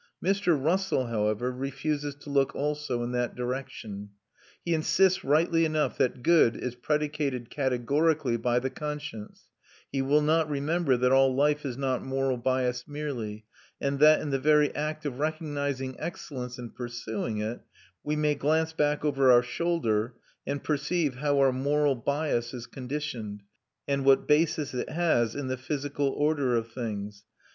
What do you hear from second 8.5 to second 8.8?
the